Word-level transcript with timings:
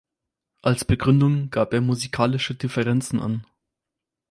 Als 0.63 0.83
Begründung 0.83 1.51
gab 1.51 1.75
er 1.75 1.81
musikalische 1.81 2.55
Differenzen 2.55 3.19
an. 3.19 3.45